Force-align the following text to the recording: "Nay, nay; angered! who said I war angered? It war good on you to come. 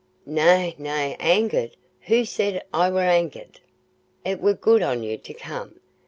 "Nay, 0.25 0.73
nay; 0.79 1.15
angered! 1.19 1.77
who 2.07 2.25
said 2.25 2.63
I 2.73 2.89
war 2.89 3.01
angered? 3.03 3.59
It 4.25 4.41
war 4.41 4.55
good 4.55 4.81
on 4.81 5.03
you 5.03 5.15
to 5.19 5.33
come. 5.35 5.79